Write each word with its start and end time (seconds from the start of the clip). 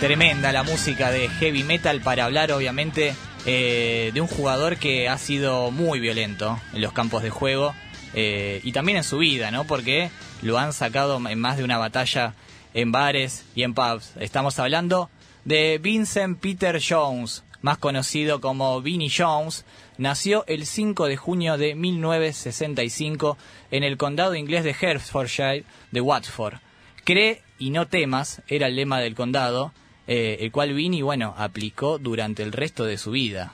Tremenda 0.00 0.52
la 0.52 0.62
música 0.62 1.10
de 1.10 1.28
heavy 1.28 1.64
metal 1.64 2.00
para 2.00 2.24
hablar 2.24 2.52
obviamente 2.52 3.16
eh, 3.46 4.12
de 4.14 4.20
un 4.20 4.28
jugador 4.28 4.76
que 4.76 5.08
ha 5.08 5.18
sido 5.18 5.72
muy 5.72 5.98
violento 5.98 6.60
en 6.72 6.82
los 6.82 6.92
campos 6.92 7.24
de 7.24 7.30
juego 7.30 7.74
eh, 8.14 8.60
y 8.62 8.70
también 8.70 8.98
en 8.98 9.02
su 9.02 9.18
vida, 9.18 9.50
¿no? 9.50 9.64
Porque 9.64 10.10
lo 10.40 10.56
han 10.56 10.72
sacado 10.72 11.20
en 11.28 11.40
más 11.40 11.56
de 11.56 11.64
una 11.64 11.78
batalla 11.78 12.34
en 12.74 12.92
bares 12.92 13.44
y 13.56 13.64
en 13.64 13.74
pubs. 13.74 14.12
Estamos 14.20 14.60
hablando 14.60 15.10
de 15.44 15.78
Vincent 15.82 16.38
Peter 16.38 16.80
Jones, 16.80 17.42
más 17.60 17.78
conocido 17.78 18.40
como 18.40 18.80
Vinnie 18.80 19.10
Jones, 19.10 19.64
nació 19.98 20.44
el 20.46 20.64
5 20.64 21.06
de 21.06 21.16
junio 21.16 21.58
de 21.58 21.74
1965 21.74 23.36
en 23.72 23.82
el 23.82 23.96
condado 23.96 24.36
inglés 24.36 24.62
de 24.62 24.76
Hertfordshire 24.80 25.64
de 25.90 26.00
Watford. 26.00 26.58
Cree 27.02 27.42
y 27.58 27.70
no 27.70 27.88
temas 27.88 28.42
era 28.46 28.68
el 28.68 28.76
lema 28.76 29.00
del 29.00 29.16
condado 29.16 29.72
eh, 30.08 30.38
el 30.40 30.50
cual 30.50 30.72
Vini, 30.72 31.02
bueno, 31.02 31.34
aplicó 31.36 31.98
durante 31.98 32.42
el 32.42 32.52
resto 32.52 32.86
de 32.86 32.96
su 32.96 33.10
vida. 33.10 33.52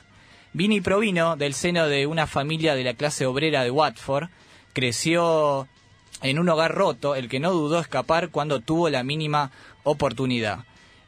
Vini 0.53 0.81
provino 0.81 1.35
del 1.35 1.53
seno 1.53 1.89
de 1.89 2.07
una 2.07 2.29
familia 2.29 2.77
de 2.77 2.85
la 2.85 2.95
clase 2.95 3.27
obrera 3.27 3.65
de 3.65 3.73
Watford, 3.73 4.29
creció 4.73 5.67
en 6.23 6.39
un 6.39 6.49
hogar 6.49 6.73
roto, 6.73 7.17
el 7.17 7.29
que 7.29 7.41
no 7.41 7.51
dudó 7.51 7.81
escapar 7.81 8.29
cuando 8.29 8.61
tuvo 8.61 8.89
la 8.89 9.03
mínima 9.03 9.51
oportunidad. 9.83 10.61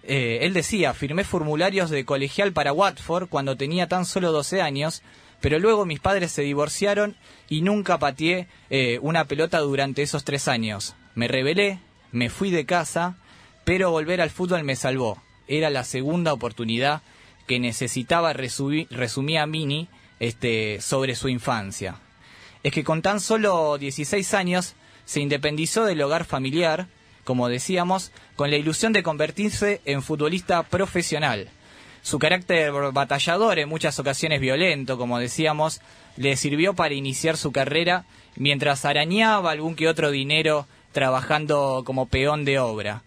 Eh, 0.02 0.40
él 0.42 0.52
decía, 0.52 0.94
firmé 0.94 1.22
formularios 1.22 1.90
de 1.90 2.04
colegial 2.04 2.52
para 2.52 2.72
Watford 2.72 3.28
cuando 3.28 3.56
tenía 3.56 3.86
tan 3.86 4.04
solo 4.04 4.32
12 4.32 4.60
años, 4.60 5.02
pero 5.40 5.60
luego 5.60 5.86
mis 5.86 6.00
padres 6.00 6.32
se 6.32 6.42
divorciaron 6.42 7.14
y 7.48 7.62
nunca 7.62 7.98
pateé 7.98 8.48
eh, 8.68 8.98
una 9.00 9.26
pelota 9.26 9.60
durante 9.60 10.02
esos 10.02 10.24
tres 10.24 10.48
años. 10.48 10.96
Me 11.14 11.28
rebelé, 11.28 11.78
me 12.10 12.30
fui 12.30 12.50
de 12.50 12.66
casa, 12.66 13.16
pero 13.64 13.92
volver 13.92 14.20
al 14.20 14.30
fútbol 14.30 14.64
me 14.64 14.74
salvó 14.74 15.22
era 15.48 15.70
la 15.70 15.84
segunda 15.84 16.32
oportunidad 16.32 17.02
que 17.46 17.60
necesitaba 17.60 18.32
resumir, 18.32 18.88
resumía 18.90 19.46
Mini 19.46 19.88
este, 20.20 20.80
sobre 20.80 21.14
su 21.14 21.28
infancia. 21.28 21.96
Es 22.62 22.72
que 22.72 22.84
con 22.84 23.02
tan 23.02 23.20
solo 23.20 23.78
16 23.78 24.34
años 24.34 24.74
se 25.04 25.20
independizó 25.20 25.84
del 25.84 26.02
hogar 26.02 26.24
familiar, 26.24 26.88
como 27.24 27.48
decíamos, 27.48 28.12
con 28.34 28.50
la 28.50 28.56
ilusión 28.56 28.92
de 28.92 29.02
convertirse 29.02 29.80
en 29.84 30.02
futbolista 30.02 30.62
profesional. 30.64 31.48
Su 32.02 32.18
carácter 32.18 32.72
batallador, 32.92 33.58
en 33.58 33.68
muchas 33.68 33.98
ocasiones 33.98 34.40
violento, 34.40 34.96
como 34.96 35.18
decíamos, 35.18 35.80
le 36.16 36.36
sirvió 36.36 36.74
para 36.74 36.94
iniciar 36.94 37.36
su 37.36 37.52
carrera 37.52 38.04
mientras 38.36 38.84
arañaba 38.84 39.50
algún 39.50 39.74
que 39.74 39.88
otro 39.88 40.10
dinero 40.10 40.66
trabajando 40.92 41.82
como 41.84 42.06
peón 42.06 42.44
de 42.44 42.58
obra. 42.58 43.02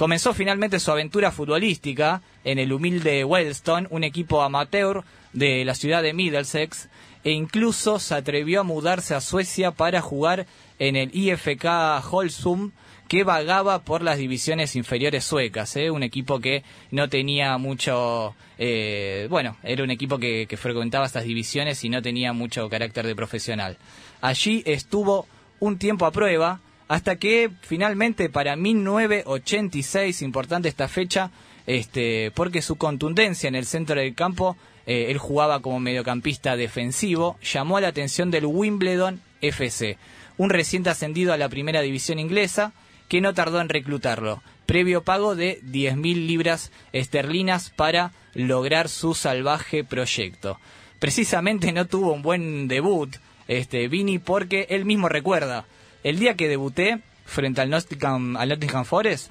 Comenzó 0.00 0.32
finalmente 0.32 0.80
su 0.80 0.90
aventura 0.90 1.30
futbolística 1.30 2.22
en 2.42 2.58
el 2.58 2.72
humilde 2.72 3.22
Wellstone, 3.22 3.86
un 3.90 4.02
equipo 4.02 4.40
amateur 4.40 5.04
de 5.34 5.62
la 5.66 5.74
ciudad 5.74 6.02
de 6.02 6.14
Middlesex, 6.14 6.88
e 7.22 7.32
incluso 7.32 7.98
se 7.98 8.14
atrevió 8.14 8.60
a 8.62 8.64
mudarse 8.64 9.14
a 9.14 9.20
Suecia 9.20 9.72
para 9.72 10.00
jugar 10.00 10.46
en 10.78 10.96
el 10.96 11.14
IFK 11.14 11.66
Holsum, 12.10 12.70
que 13.08 13.24
vagaba 13.24 13.80
por 13.84 14.00
las 14.00 14.16
divisiones 14.16 14.74
inferiores 14.74 15.24
suecas, 15.24 15.76
¿eh? 15.76 15.90
un 15.90 16.02
equipo 16.02 16.40
que 16.40 16.64
no 16.90 17.10
tenía 17.10 17.58
mucho, 17.58 18.34
eh, 18.56 19.26
bueno, 19.28 19.58
era 19.62 19.84
un 19.84 19.90
equipo 19.90 20.16
que 20.18 20.48
frecuentaba 20.56 21.04
estas 21.04 21.24
divisiones 21.24 21.84
y 21.84 21.90
no 21.90 22.00
tenía 22.00 22.32
mucho 22.32 22.70
carácter 22.70 23.06
de 23.06 23.14
profesional. 23.14 23.76
Allí 24.22 24.62
estuvo 24.64 25.26
un 25.58 25.76
tiempo 25.76 26.06
a 26.06 26.10
prueba, 26.10 26.62
hasta 26.90 27.14
que 27.14 27.50
finalmente 27.60 28.28
para 28.30 28.56
1986, 28.56 30.22
importante 30.22 30.68
esta 30.68 30.88
fecha, 30.88 31.30
este, 31.68 32.32
porque 32.34 32.62
su 32.62 32.74
contundencia 32.74 33.46
en 33.46 33.54
el 33.54 33.64
centro 33.64 34.00
del 34.00 34.16
campo, 34.16 34.56
eh, 34.86 35.06
él 35.08 35.18
jugaba 35.18 35.62
como 35.62 35.78
mediocampista 35.78 36.56
defensivo, 36.56 37.38
llamó 37.44 37.78
la 37.78 37.86
atención 37.86 38.32
del 38.32 38.44
Wimbledon 38.44 39.20
FC, 39.40 39.98
un 40.36 40.50
reciente 40.50 40.90
ascendido 40.90 41.32
a 41.32 41.36
la 41.36 41.48
primera 41.48 41.80
división 41.80 42.18
inglesa, 42.18 42.72
que 43.06 43.20
no 43.20 43.34
tardó 43.34 43.60
en 43.60 43.68
reclutarlo, 43.68 44.42
previo 44.66 45.04
pago 45.04 45.36
de 45.36 45.60
10.000 45.62 46.26
libras 46.26 46.72
esterlinas 46.92 47.70
para 47.70 48.10
lograr 48.34 48.88
su 48.88 49.14
salvaje 49.14 49.84
proyecto. 49.84 50.58
Precisamente 50.98 51.70
no 51.70 51.86
tuvo 51.86 52.12
un 52.12 52.22
buen 52.22 52.66
debut 52.66 53.14
este 53.46 53.86
Vini 53.86 54.18
porque 54.18 54.66
él 54.70 54.84
mismo 54.84 55.08
recuerda, 55.08 55.66
el 56.02 56.18
día 56.18 56.34
que 56.34 56.48
debuté 56.48 57.00
frente 57.24 57.60
al 57.60 57.70
Nottingham, 57.70 58.84
Forest, 58.84 59.30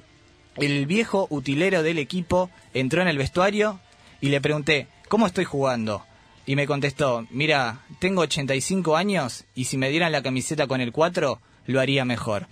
el 0.56 0.86
viejo 0.86 1.26
utilero 1.30 1.82
del 1.82 1.98
equipo 1.98 2.50
entró 2.74 3.02
en 3.02 3.08
el 3.08 3.18
vestuario 3.18 3.80
y 4.20 4.28
le 4.28 4.40
pregunté, 4.40 4.88
¿cómo 5.08 5.26
estoy 5.26 5.44
jugando? 5.44 6.04
Y 6.46 6.56
me 6.56 6.66
contestó, 6.66 7.26
mira, 7.30 7.80
tengo 7.98 8.22
85 8.22 8.96
años 8.96 9.44
y 9.54 9.66
si 9.66 9.76
me 9.76 9.90
dieran 9.90 10.12
la 10.12 10.22
camiseta 10.22 10.66
con 10.66 10.80
el 10.80 10.92
4, 10.92 11.40
lo 11.66 11.80
haría 11.80 12.04
mejor. 12.04 12.46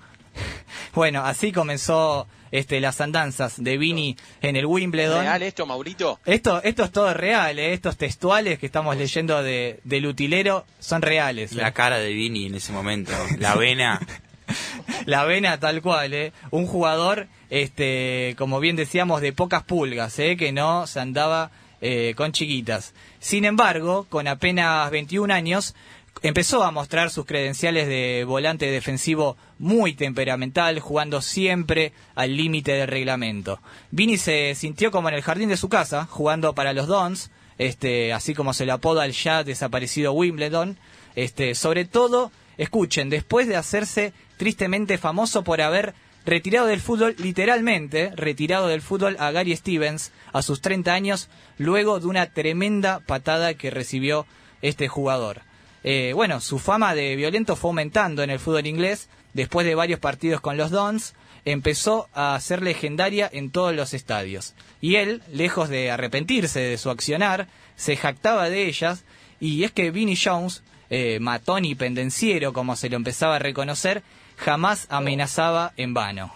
bueno, 0.94 1.24
así 1.24 1.52
comenzó 1.52 2.26
este, 2.50 2.80
las 2.80 3.00
andanzas 3.00 3.62
de 3.62 3.78
Vini 3.78 4.16
en 4.42 4.56
el 4.56 4.66
Wimbledon. 4.66 5.22
¿Real 5.22 5.42
esto, 5.42 5.66
Maurito? 5.66 6.20
Esto, 6.24 6.62
esto 6.62 6.84
es 6.84 6.92
todo 6.92 7.12
real, 7.14 7.58
¿eh? 7.58 7.72
estos 7.72 7.96
textuales 7.96 8.58
que 8.58 8.66
estamos 8.66 8.96
leyendo 8.96 9.42
de, 9.42 9.80
del 9.84 10.06
utilero 10.06 10.64
son 10.78 11.02
reales. 11.02 11.52
La 11.52 11.68
¿eh? 11.68 11.72
cara 11.72 11.98
de 11.98 12.12
Vini 12.12 12.46
en 12.46 12.54
ese 12.54 12.72
momento, 12.72 13.12
la 13.38 13.54
vena. 13.54 14.00
la 15.06 15.24
vena 15.24 15.58
tal 15.60 15.82
cual, 15.82 16.14
¿eh? 16.14 16.32
Un 16.50 16.66
jugador, 16.66 17.28
este, 17.50 18.34
como 18.38 18.60
bien 18.60 18.76
decíamos, 18.76 19.20
de 19.20 19.32
pocas 19.32 19.62
pulgas, 19.62 20.18
¿eh? 20.18 20.36
Que 20.36 20.52
no 20.52 20.86
se 20.86 21.00
andaba 21.00 21.50
eh, 21.80 22.14
con 22.16 22.32
chiquitas. 22.32 22.94
Sin 23.20 23.44
embargo, 23.44 24.06
con 24.08 24.26
apenas 24.26 24.90
21 24.90 25.32
años, 25.32 25.74
empezó 26.22 26.64
a 26.64 26.70
mostrar 26.70 27.10
sus 27.10 27.26
credenciales 27.26 27.86
de 27.88 28.24
volante 28.26 28.66
defensivo 28.66 29.36
muy 29.58 29.94
temperamental, 29.94 30.80
jugando 30.80 31.22
siempre 31.22 31.92
al 32.14 32.36
límite 32.36 32.72
del 32.72 32.88
reglamento. 32.88 33.60
Vini 33.90 34.16
se 34.16 34.54
sintió 34.54 34.90
como 34.90 35.08
en 35.08 35.14
el 35.14 35.22
jardín 35.22 35.48
de 35.48 35.56
su 35.56 35.68
casa, 35.68 36.06
jugando 36.06 36.54
para 36.54 36.72
los 36.72 36.86
Dons, 36.86 37.30
este, 37.58 38.12
así 38.12 38.34
como 38.34 38.54
se 38.54 38.66
le 38.66 38.72
apoda 38.72 39.02
al 39.02 39.12
ya 39.12 39.44
desaparecido 39.44 40.12
Wimbledon. 40.12 40.78
Este, 41.14 41.54
sobre 41.54 41.84
todo, 41.84 42.30
escuchen, 42.56 43.10
después 43.10 43.48
de 43.48 43.56
hacerse 43.56 44.12
tristemente 44.36 44.98
famoso 44.98 45.42
por 45.42 45.60
haber 45.60 45.94
retirado 46.24 46.66
del 46.66 46.80
fútbol, 46.80 47.16
literalmente 47.18 48.12
retirado 48.14 48.68
del 48.68 48.82
fútbol 48.82 49.16
a 49.18 49.30
Gary 49.30 49.56
Stevens 49.56 50.12
a 50.32 50.42
sus 50.42 50.60
30 50.60 50.92
años, 50.92 51.28
luego 51.56 52.00
de 52.00 52.06
una 52.06 52.26
tremenda 52.26 53.00
patada 53.00 53.54
que 53.54 53.70
recibió 53.70 54.26
este 54.60 54.88
jugador. 54.88 55.47
Eh, 55.84 56.12
bueno, 56.14 56.40
su 56.40 56.58
fama 56.58 56.94
de 56.94 57.16
violento 57.16 57.56
fue 57.56 57.70
aumentando 57.70 58.22
en 58.22 58.30
el 58.30 58.38
fútbol 58.38 58.66
inglés. 58.66 59.08
Después 59.34 59.66
de 59.66 59.74
varios 59.74 60.00
partidos 60.00 60.40
con 60.40 60.56
los 60.56 60.70
Dons, 60.70 61.14
empezó 61.44 62.08
a 62.14 62.38
ser 62.40 62.62
legendaria 62.62 63.28
en 63.32 63.50
todos 63.50 63.74
los 63.74 63.94
estadios. 63.94 64.54
Y 64.80 64.96
él, 64.96 65.22
lejos 65.32 65.68
de 65.68 65.90
arrepentirse 65.90 66.60
de 66.60 66.78
su 66.78 66.90
accionar, 66.90 67.48
se 67.76 67.96
jactaba 67.96 68.50
de 68.50 68.66
ellas. 68.66 69.04
Y 69.40 69.64
es 69.64 69.72
que 69.72 69.90
Vinnie 69.90 70.18
Jones, 70.22 70.62
eh, 70.90 71.18
matón 71.20 71.64
y 71.64 71.74
pendenciero, 71.74 72.52
como 72.52 72.76
se 72.76 72.88
lo 72.88 72.96
empezaba 72.96 73.36
a 73.36 73.40
reconocer, 73.40 74.02
jamás 74.36 74.86
amenazaba 74.90 75.72
en 75.76 75.94
vano. 75.94 76.32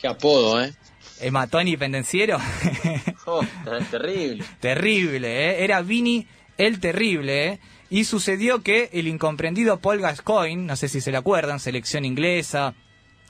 Qué 0.00 0.08
apodo, 0.08 0.62
¿eh? 0.62 0.72
¿Eh, 1.20 1.30
matón 1.30 1.68
y 1.68 1.76
pendenciero? 1.76 2.38
Oh, 3.26 3.44
terrible. 3.90 4.44
terrible, 4.60 5.50
¿eh? 5.50 5.64
Era 5.64 5.80
Vinnie 5.80 6.26
el 6.58 6.80
terrible, 6.80 7.46
¿eh? 7.46 7.60
Y 7.92 8.04
sucedió 8.04 8.62
que 8.62 8.88
el 8.94 9.06
incomprendido 9.06 9.78
Paul 9.78 10.00
Gascoigne, 10.00 10.64
no 10.64 10.76
sé 10.76 10.88
si 10.88 11.02
se 11.02 11.10
le 11.10 11.18
acuerdan, 11.18 11.60
selección 11.60 12.06
inglesa, 12.06 12.72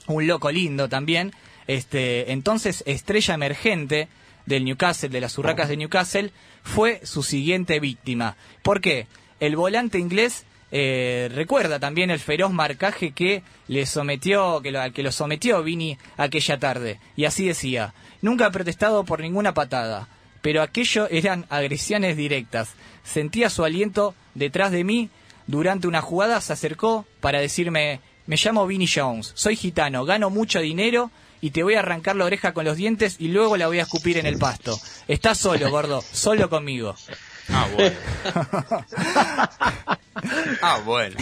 un 0.07 0.25
loco 0.25 0.49
lindo 0.53 0.87
también, 0.87 1.33
este, 1.67 2.31
entonces 2.31 2.81
estrella 2.87 3.33
emergente 3.33 4.07
del 4.45 4.63
Newcastle, 4.63 5.09
de 5.09 5.19
las 5.19 5.37
urracas 5.37 5.67
de 5.67 5.75
Newcastle, 5.75 6.31
fue 6.63 7.01
su 7.03 7.23
siguiente 7.23 7.81
víctima. 7.81 8.37
¿Por 8.61 8.79
qué? 8.79 9.07
El 9.41 9.57
volante 9.57 9.99
inglés 9.99 10.45
eh, 10.71 11.29
recuerda 11.35 11.77
también 11.77 12.09
el 12.09 12.21
feroz 12.21 12.53
marcaje 12.53 13.11
que 13.11 13.43
le 13.67 13.85
sometió, 13.85 14.61
que 14.61 14.71
lo, 14.71 14.79
al 14.79 14.93
que 14.93 15.03
lo 15.03 15.11
sometió 15.11 15.61
Vini 15.61 15.97
aquella 16.15 16.57
tarde. 16.57 17.01
Y 17.17 17.25
así 17.25 17.45
decía, 17.45 17.93
nunca 18.21 18.47
he 18.47 18.51
protestado 18.51 19.03
por 19.03 19.19
ninguna 19.19 19.53
patada, 19.53 20.07
pero 20.43 20.61
aquello 20.61 21.07
eran 21.09 21.47
agresiones 21.49 22.17
directas. 22.17 22.73
Sentía 23.03 23.49
su 23.49 23.63
aliento 23.63 24.13
detrás 24.35 24.71
de 24.71 24.83
mí, 24.83 25.09
durante 25.47 25.87
una 25.87 26.01
jugada 26.01 26.39
se 26.41 26.53
acercó 26.53 27.07
para 27.21 27.39
decirme, 27.39 28.01
me 28.27 28.35
llamo 28.35 28.67
Vinnie 28.67 28.89
Jones, 28.93 29.31
soy 29.35 29.55
gitano, 29.55 30.05
gano 30.05 30.29
mucho 30.29 30.59
dinero 30.59 31.11
y 31.41 31.51
te 31.51 31.63
voy 31.63 31.75
a 31.75 31.79
arrancar 31.79 32.17
la 32.17 32.25
oreja 32.25 32.53
con 32.53 32.65
los 32.65 32.77
dientes 32.77 33.15
y 33.19 33.29
luego 33.29 33.57
la 33.57 33.67
voy 33.67 33.79
a 33.79 33.83
escupir 33.83 34.17
en 34.17 34.25
el 34.25 34.37
pasto. 34.37 34.77
Estás 35.07 35.37
solo, 35.37 35.69
gordo, 35.71 36.03
solo 36.11 36.49
conmigo. 36.49 36.95
Ah, 37.49 37.67
bueno. 37.73 37.95
ah, 40.61 40.81
bueno. 40.85 41.17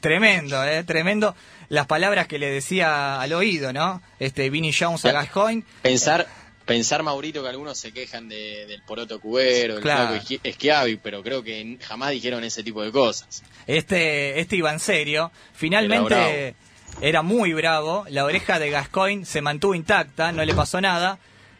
Tremendo, 0.00 0.64
eh, 0.64 0.84
tremendo 0.84 1.34
las 1.68 1.86
palabras 1.86 2.26
que 2.26 2.38
le 2.38 2.50
decía 2.50 3.20
al 3.20 3.32
oído, 3.32 3.72
¿no? 3.72 4.00
Este 4.18 4.48
Vinnie 4.50 4.74
Jones 4.78 5.04
a 5.04 5.12
Gascoigne. 5.12 5.64
Pensar, 5.82 6.26
pensar 6.68 7.02
Maurito 7.02 7.42
que 7.42 7.48
algunos 7.48 7.76
se 7.78 7.90
quejan 7.92 8.28
de- 8.28 8.66
del 8.66 8.82
poroto 8.82 9.18
cubero, 9.20 9.74
del 9.74 9.82
Claro. 9.82 10.10
flaco 10.20 10.24
esqui- 10.24 10.52
Schiavi, 10.54 10.96
pero 10.98 11.22
creo 11.24 11.42
que 11.42 11.78
jamás 11.80 12.10
dijeron 12.12 12.44
ese 12.44 12.62
tipo 12.62 12.82
de 12.84 12.92
cosas. 12.92 13.42
Este, 13.66 14.38
este 14.38 14.54
iba 14.56 14.72
en 14.72 14.78
serio. 14.78 15.32
Finalmente 15.54 16.54
era, 17.00 17.22
muy 17.22 17.52
bravo. 17.54 18.04
La 18.08 18.24
oreja 18.24 18.58
de 18.60 18.70
Gascoigne 18.70 19.24
se 19.24 19.40
mantuvo 19.40 19.74
intacta, 19.74 20.30
no 20.30 20.44
le 20.44 20.54
pasó 20.54 20.80
nada. 20.80 21.18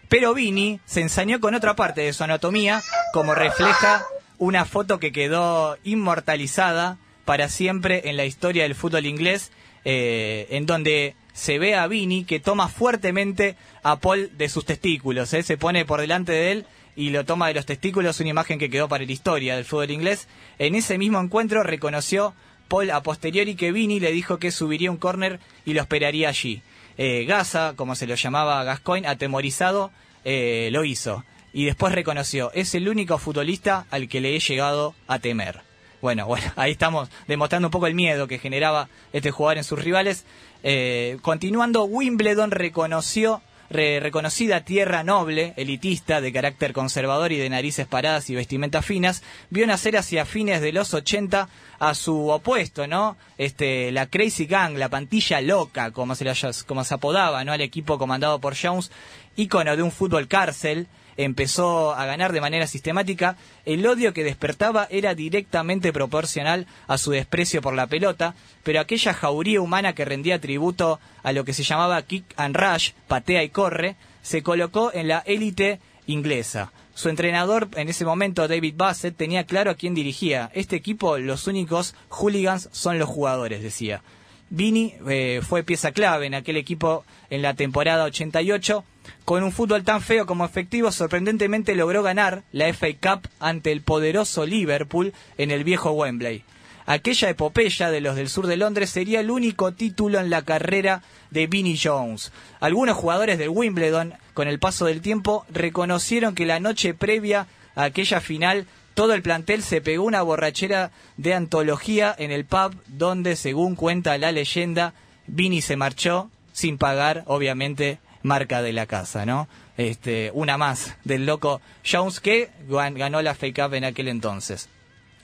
Pero 0.09 0.33
Vini 0.33 0.81
se 0.87 1.01
ensañó 1.03 1.39
con 1.41 1.55
otra 1.55 1.75
parte 1.77 2.01
de 2.03 2.13
su 2.13 2.25
anatomía, 2.25 2.81
como 3.13 3.35
refleja 3.35 4.07
una 4.39 4.65
foto 4.65 4.99
que 4.99 5.13
quedó 5.13 5.77
inmortalizada 5.85 6.97
para 7.25 7.49
siempre 7.49 8.09
en 8.09 8.17
la 8.17 8.25
historia 8.25 8.63
del 8.63 8.75
fútbol 8.75 9.05
inglés, 9.07 9.51
eh, 9.85 10.47
en 10.51 10.65
donde 10.67 11.15
se 11.39 11.61
ve 11.61 11.77
a 11.77 11.87
Vini 11.87 12.25
que 12.25 12.41
toma 12.41 12.69
fuertemente 12.69 13.55
a 13.85 14.01
Paul 14.01 14.37
de 14.37 14.49
sus 14.49 14.65
testículos. 14.65 15.33
¿eh? 15.35 15.45
Se 15.45 15.57
pone 15.57 15.85
por 15.85 16.01
delante 16.01 16.33
de 16.33 16.51
él 16.51 16.67
y 16.97 17.11
lo 17.11 17.25
toma 17.25 17.47
de 17.47 17.55
los 17.55 17.65
testículos, 17.65 18.19
una 18.19 18.31
imagen 18.31 18.59
que 18.59 18.69
quedó 18.69 18.89
para 18.89 19.05
la 19.05 19.13
historia 19.13 19.55
del 19.55 19.65
fútbol 19.65 19.93
inglés. 19.93 20.27
En 20.59 20.75
ese 20.75 20.99
mismo 20.99 21.21
encuentro 21.21 21.63
reconoció 21.63 22.35
Paul 22.67 22.91
a 22.91 23.05
posteriori 23.05 23.55
que 23.55 23.71
Vini 23.71 24.01
le 24.01 24.11
dijo 24.11 24.39
que 24.39 24.51
subiría 24.51 24.91
un 24.91 24.97
córner 24.97 25.39
y 25.65 25.75
lo 25.75 25.81
esperaría 25.81 26.29
allí. 26.29 26.61
Eh, 26.97 27.25
Gaza, 27.25 27.75
como 27.77 27.95
se 27.95 28.09
lo 28.09 28.17
llamaba 28.17 28.65
Gascoigne, 28.65 29.07
atemorizado, 29.07 29.93
eh, 30.25 30.71
lo 30.73 30.85
hizo. 30.85 31.25
Y 31.53 31.67
después 31.67 31.95
reconoció, 31.95 32.51
es 32.53 32.75
el 32.75 32.89
único 32.89 33.17
futbolista 33.19 33.87
al 33.93 34.09
que 34.09 34.21
le 34.21 34.35
he 34.35 34.41
llegado 34.41 34.97
a 35.07 35.21
temer. 35.21 35.68
Bueno, 36.01 36.27
bueno, 36.29 36.51
ahí 36.57 36.73
estamos 36.73 37.09
demostrando 37.27 37.69
un 37.69 37.73
poco 37.73 37.87
el 37.87 37.95
miedo 37.95 38.27
que 38.29 38.39
generaba 38.39 38.89
este 39.13 39.31
jugador 39.31 39.59
en 39.59 39.65
sus 39.65 39.83
rivales. 39.83 40.25
Eh, 40.63 41.19
continuando, 41.23 41.85
Wimbledon 41.85 42.51
reconoció 42.51 43.43
re- 43.71 44.01
reconocida 44.01 44.65
tierra 44.65 45.05
noble, 45.05 45.53
elitista, 45.57 46.21
de 46.21 46.33
carácter 46.33 46.73
conservador 46.73 47.33
y 47.33 47.37
de 47.39 47.51
narices 47.51 47.87
paradas 47.87 48.31
y 48.31 48.35
vestimentas 48.35 48.85
finas, 48.85 49.23
vio 49.51 49.67
nacer 49.67 49.97
hacia 49.97 50.25
fines 50.25 50.61
de 50.63 50.73
los 50.73 50.95
80 50.95 51.49
a 51.79 51.95
su 51.95 52.29
opuesto, 52.31 52.87
¿no? 52.87 53.17
Este, 53.37 53.93
la 53.93 54.07
Crazy 54.07 54.47
Gang, 54.47 54.77
la 54.79 54.89
pantilla 54.89 55.41
loca, 55.41 55.91
como 55.93 56.15
se, 56.15 56.25
la- 56.25 56.35
como 56.67 56.83
se 56.85 56.95
apodaba, 56.95 57.45
¿no? 57.45 57.53
Al 57.53 57.61
equipo 57.61 57.99
comandado 57.99 58.41
por 58.41 58.57
Jones, 58.61 58.91
ícono 59.37 59.77
de 59.77 59.83
un 59.83 59.93
fútbol 59.93 60.27
cárcel, 60.29 60.87
empezó 61.19 61.93
a 61.93 62.07
ganar 62.07 62.33
de 62.33 62.41
manera 62.41 62.67
sistemática, 62.67 63.37
el 63.67 63.87
odio 63.87 64.15
que 64.15 64.25
despertaba 64.25 64.87
era 64.89 65.15
directamente 65.15 65.93
proporcional 65.93 66.67
a 66.87 66.97
su 66.97 67.11
desprecio 67.11 67.61
por 67.61 67.75
la 67.75 67.89
pelota, 67.89 68.35
pero 68.63 68.81
aquella 68.81 69.13
jauría 69.13 69.61
humana 69.61 69.93
que 69.93 70.05
rendía 70.05 70.41
tributo 70.41 71.01
a 71.23 71.33
lo 71.33 71.45
que 71.45 71.53
se 71.53 71.65
llamaba 71.65 72.01
kick 72.03 72.25
and 72.37 72.57
rush, 72.57 72.93
patea 73.09 73.43
y 73.43 73.51
corre, 73.51 73.97
se 74.23 74.43
colocó 74.43 74.93
en 74.95 75.09
la 75.09 75.19
élite 75.27 75.81
inglesa. 76.07 76.73
Su 76.95 77.09
entrenador 77.09 77.69
en 77.77 77.89
ese 77.89 78.05
momento, 78.05 78.47
David 78.49 78.75
Bassett, 78.77 79.17
tenía 79.17 79.45
claro 79.45 79.71
a 79.73 79.75
quién 79.75 79.95
dirigía. 79.95 80.51
Este 80.55 80.77
equipo, 80.77 81.19
los 81.19 81.47
únicos 81.47 81.95
hooligans 82.09 82.69
son 82.73 82.99
los 82.99 83.09
jugadores, 83.09 83.63
decía. 83.63 84.03
Vini 84.51 84.95
eh, 85.09 85.41
fue 85.47 85.63
pieza 85.63 85.93
clave 85.93 86.27
en 86.27 86.35
aquel 86.35 86.57
equipo 86.57 87.05
en 87.31 87.43
la 87.43 87.55
temporada 87.55 88.05
88. 88.05 88.85
Con 89.25 89.43
un 89.43 89.53
fútbol 89.53 89.85
tan 89.85 90.01
feo 90.01 90.27
como 90.27 90.45
efectivo, 90.45 90.91
sorprendentemente 90.93 91.75
logró 91.75 92.03
ganar 92.03 92.43
la 92.53 92.73
FA 92.73 92.89
Cup 93.01 93.29
ante 93.41 93.73
el 93.73 93.83
poderoso 93.83 94.47
Liverpool 94.47 95.13
en 95.37 95.51
el 95.51 95.65
viejo 95.65 95.93
Wembley. 95.93 96.45
Aquella 96.87 97.29
epopeya 97.29 97.91
de 97.91 98.01
los 98.01 98.17
del 98.17 98.31
sur 98.31 98.47
de 98.47 98.57
Londres 98.57 98.89
sería 98.89 99.21
el 99.21 99.31
único 99.31 99.73
título 99.73 100.19
en 100.21 100.31
la 100.31 100.43
carrera 100.43 101.03
de 101.31 101.47
Vinnie 101.47 101.79
Jones. 101.83 102.33
Algunos 102.61 102.97
jugadores 102.97 103.39
del 103.39 103.51
Wimbledon, 103.51 104.15
con 104.33 104.49
el 104.49 104.59
paso 104.59 104.87
del 104.87 105.03
tiempo, 105.03 105.45
reconocieron 105.51 106.35
que 106.35 106.47
la 106.47 106.61
noche 106.61 106.95
previa 106.95 107.47
a 107.75 107.85
aquella 107.85 108.23
final 108.23 108.67
todo 108.95 109.15
el 109.15 109.23
plantel 109.23 109.63
se 109.63 109.81
pegó 109.81 110.03
una 110.05 110.23
borrachera 110.23 110.91
de 111.19 111.35
antología 111.35 112.13
en 112.19 112.33
el 112.33 112.45
pub 112.45 112.75
donde, 112.87 113.37
según 113.37 113.77
cuenta 113.77 114.19
la 114.19 114.33
leyenda, 114.33 114.95
Vini 115.29 115.61
se 115.61 115.77
marchó 115.77 116.31
sin 116.53 116.79
pagar, 116.79 117.23
obviamente, 117.27 118.01
marca 118.29 118.63
de 118.63 118.73
la 118.73 118.87
casa, 118.87 119.27
¿no? 119.27 119.49
Este, 119.77 120.31
una 120.35 120.57
más 120.57 120.95
del 121.05 121.27
loco 121.27 121.61
Jones 121.85 122.21
que 122.21 122.51
gan- 122.69 122.97
ganó 122.97 123.21
la 123.23 123.35
FA 123.35 123.49
Cup 123.53 123.75
en 123.75 123.83
aquel 123.85 124.07
entonces. 124.07 124.69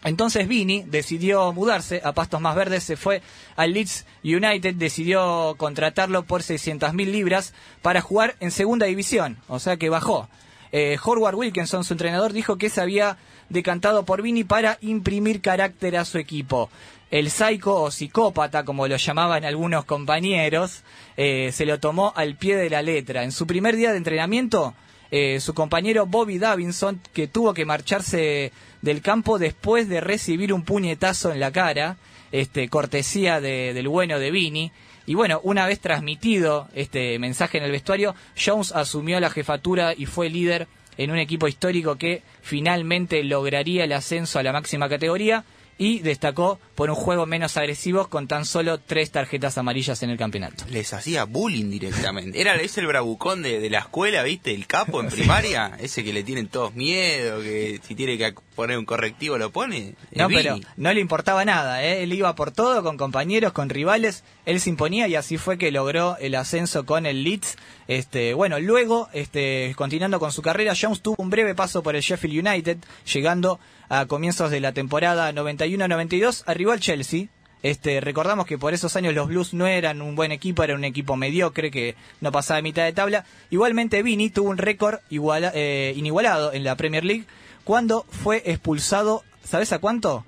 Entonces 0.03 0.47
Vini 0.49 0.83
decidió 0.87 1.53
mudarse 1.55 2.03
a 2.05 2.13
Pastos 2.13 2.41
Más 2.41 2.55
Verdes, 2.55 2.83
se 2.85 2.97
fue 2.97 3.23
al 3.57 3.73
Leeds 3.73 4.05
United, 4.23 4.75
decidió 4.75 5.55
contratarlo 5.57 6.25
por 6.25 6.43
600 6.43 6.93
mil 6.93 7.11
libras 7.11 7.55
para 7.81 8.03
jugar 8.03 8.35
en 8.41 8.51
segunda 8.51 8.85
división, 8.87 9.39
o 9.49 9.59
sea 9.59 9.77
que 9.79 9.89
bajó. 9.89 10.29
Eh, 10.77 10.99
Howard 11.05 11.37
Wilkinson, 11.37 11.85
su 11.85 11.95
entrenador, 11.95 12.33
dijo 12.33 12.59
que 12.59 12.69
se 12.69 12.81
había 12.81 13.17
decantado 13.49 14.05
por 14.05 14.23
Vini 14.23 14.43
para 14.43 14.77
imprimir 14.81 15.41
carácter 15.41 15.97
a 15.97 16.05
su 16.05 16.19
equipo. 16.19 16.69
El 17.13 17.31
psycho 17.31 17.77
o 17.77 17.91
psicópata, 17.93 18.65
como 18.65 18.89
lo 18.89 18.97
llamaban 18.97 19.45
algunos 19.45 19.85
compañeros, 19.85 20.83
eh, 21.17 21.51
se 21.53 21.65
lo 21.65 21.79
tomó 21.79 22.13
al 22.17 22.35
pie 22.37 22.57
de 22.57 22.71
la 22.71 22.83
letra. 22.83 23.23
En 23.23 23.31
su 23.31 23.47
primer 23.47 23.77
día 23.77 23.93
de 23.93 23.99
entrenamiento, 23.99 24.75
eh, 25.13 25.39
su 25.39 25.55
compañero 25.55 26.07
Bobby 26.07 26.39
Davinson, 26.39 27.01
que 27.13 27.29
tuvo 27.29 27.55
que 27.55 27.65
marcharse 27.65 28.51
del 28.83 29.01
campo 29.01 29.39
después 29.39 29.89
de 29.89 30.01
recibir 30.01 30.53
un 30.53 30.65
puñetazo 30.65 31.31
en 31.31 31.39
la 31.39 31.53
cara, 31.53 31.99
este, 32.33 32.69
cortesía 32.69 33.41
de- 33.41 33.75
del 33.75 33.87
bueno 33.87 34.19
de 34.19 34.33
Vini. 34.33 34.73
Y 35.07 35.15
bueno, 35.15 35.41
una 35.43 35.67
vez 35.67 35.81
transmitido 35.81 36.69
este 36.75 37.19
mensaje 37.19 37.59
en 37.59 37.65
el 37.65 37.71
vestuario, 37.71 38.15
Jones 38.43 38.73
asumió 38.73 39.21
la 39.21 39.31
jefatura 39.31 39.95
y 39.97 40.07
fue 40.07 40.31
líder 40.31 40.67
en 40.97 41.11
un 41.11 41.19
equipo 41.19 41.49
histórico 41.49 41.97
que 41.97 42.23
finalmente 42.43 43.23
lograría 43.25 43.85
el 43.85 43.93
ascenso 43.93 44.39
a 44.39 44.43
la 44.43 44.53
máxima 44.53 44.89
categoría 44.89 45.45
y 45.79 46.01
destacó 46.01 46.59
por 46.75 46.91
un 46.91 46.97
juego 46.97 47.27
menos 47.27 47.57
agresivo 47.57 48.09
con 48.09 48.29
tan 48.29 48.45
solo 48.45 48.79
tres 48.79 49.11
tarjetas 49.11 49.59
amarillas 49.59 50.03
en 50.03 50.11
el 50.11 50.19
campeonato. 50.19 50.65
Les 50.71 50.93
hacía 50.93 51.25
bullying 51.25 51.71
directamente. 51.71 52.41
Era 52.41 52.55
ese 52.57 52.81
el 52.81 52.87
bravucón 52.87 53.43
de, 53.43 53.61
de 53.61 53.71
la 53.71 53.81
escuela, 53.81 54.23
¿viste? 54.23 54.55
El 54.55 54.67
capo 54.67 55.01
en 55.01 55.09
primaria. 55.09 55.77
Ese 55.81 56.05
que 56.05 56.13
le 56.13 56.23
tienen 56.23 56.49
todos 56.49 56.75
miedo, 56.75 57.41
que 57.41 57.81
si 57.87 57.95
tiene 57.95 58.19
que 58.19 58.35
poner 58.55 58.79
un 58.79 58.85
correctivo 58.85 59.39
lo 59.39 59.51
pone. 59.51 59.95
Es 60.11 60.19
No, 60.19 60.29
pero 60.29 60.59
no 60.77 60.93
le 60.93 61.01
importaba 61.01 61.45
nada, 61.45 61.85
¿eh? 61.85 62.03
él 62.03 62.13
iba 62.13 62.35
por 62.35 62.51
todo, 62.51 62.83
con 62.83 62.97
compañeros, 62.97 63.53
con 63.53 63.69
rivales, 63.69 64.25
él 64.47 64.61
se 64.61 64.71
imponía 64.71 65.09
y 65.09 65.15
así 65.17 65.39
fue 65.39 65.59
que 65.59 65.71
logró 65.73 66.17
el 66.19 66.35
ascenso 66.35 66.87
con 66.87 67.07
el 67.07 67.25
Leeds. 67.25 67.57
Este, 67.87 68.33
bueno, 68.35 68.59
luego, 68.61 69.09
este, 69.13 69.75
continuando 69.77 70.19
con 70.19 70.33
su 70.33 70.41
carrera, 70.43 70.73
Jones 70.81 71.01
tuvo 71.03 71.17
un 71.19 71.31
breve 71.31 71.55
paso 71.55 71.83
por 71.83 71.95
el 71.97 72.03
Sheffield 72.03 72.47
United, 72.47 72.79
llegando 73.13 73.61
a 73.89 74.07
comienzos 74.07 74.51
de 74.51 74.61
la 74.61 74.73
temporada 74.73 75.31
91-92, 75.33 76.45
arribó 76.47 76.73
al 76.73 76.81
Chelsea. 76.81 77.27
Este, 77.63 78.01
recordamos 78.01 78.45
que 78.47 78.59
por 78.59 78.75
esos 78.75 78.95
años 78.97 79.15
los 79.15 79.29
Blues 79.29 79.55
no 79.55 79.67
eran 79.67 80.03
un 80.03 80.15
buen 80.17 80.33
equipo, 80.33 80.63
era 80.63 80.75
un 80.75 80.85
equipo 80.85 81.17
mediocre 81.17 81.71
que 81.71 81.95
no 82.21 82.31
pasaba 82.31 82.57
de 82.57 82.63
mitad 82.63 82.85
de 82.85 82.93
tabla. 82.93 83.25
Igualmente 83.51 84.03
Vini 84.03 84.29
tuvo 84.29 84.51
un 84.51 84.59
récord 84.59 84.99
iguala- 85.11 85.53
eh, 85.55 85.95
inigualado 85.97 86.53
en 86.53 86.63
la 86.65 86.77
Premier 86.77 87.05
League 87.05 87.25
cuando 87.65 88.05
fue 88.11 88.43
expulsado, 88.45 89.25
¿sabes 89.45 89.73
a 89.73 89.79
cuánto? 89.79 90.27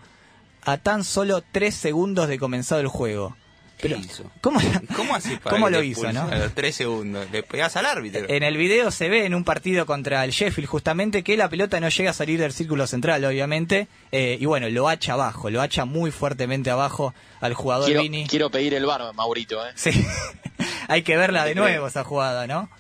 A 0.63 0.79
tan 0.79 1.05
solo 1.05 1.43
tres 1.53 1.75
segundos 1.75 2.29
de 2.29 2.39
comenzado 2.39 2.81
el 2.81 2.89
juego. 2.89 3.37
¿Qué 3.77 3.89
Pero, 3.89 3.99
hizo? 3.99 4.31
¿Cómo, 4.41 4.59
¿Cómo 4.97 5.15
así 5.15 5.37
para 5.37 5.55
¿Cómo 5.55 5.67
que 5.67 5.73
lo 5.73 5.83
hizo, 5.83 6.11
no? 6.13 6.23
A 6.23 6.37
los 6.37 6.55
tres 6.55 6.77
segundos. 6.77 7.31
Le 7.31 7.43
pegás 7.43 7.77
al 7.77 7.85
árbitro. 7.85 8.25
En 8.29 8.43
el 8.43 8.57
video 8.57 8.91
se 8.91 9.09
ve 9.09 9.27
en 9.27 9.35
un 9.35 9.45
partido 9.45 9.85
contra 9.85 10.25
el 10.25 10.31
Sheffield 10.31 10.69
justamente 10.69 11.23
que 11.23 11.37
la 11.37 11.49
pelota 11.51 11.79
no 11.79 11.89
llega 11.89 12.11
a 12.11 12.15
salir 12.15 12.41
del 12.41 12.53
círculo 12.53 12.87
central, 12.87 13.25
obviamente, 13.25 13.89
eh, 14.13 14.39
y 14.41 14.47
bueno, 14.47 14.69
lo 14.71 14.89
hacha 14.89 15.13
abajo, 15.13 15.51
lo 15.51 15.61
hacha 15.61 15.85
muy 15.85 16.11
fuertemente 16.11 16.71
abajo 16.71 17.13
al 17.41 17.53
jugador 17.53 17.87
Quiero, 17.87 18.03
Vini. 18.03 18.27
quiero 18.27 18.51
pedir 18.51 18.73
el 18.75 18.87
bar, 18.87 19.13
Maurito, 19.15 19.67
¿eh? 19.67 19.73
Sí, 19.75 19.91
hay 20.89 21.03
que 21.03 21.17
verla 21.17 21.45
de 21.45 21.55
nuevo 21.55 21.87
esa 21.87 22.03
jugada, 22.03 22.47
¿no? 22.47 22.71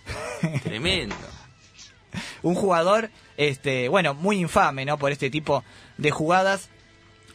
Tremendo. 0.62 1.14
un 2.42 2.54
jugador, 2.54 3.10
este, 3.36 3.88
bueno, 3.88 4.14
muy 4.14 4.38
infame, 4.38 4.84
¿no? 4.84 4.98
Por 4.98 5.12
este 5.12 5.30
tipo 5.30 5.64
de 5.98 6.10
jugadas. 6.10 6.68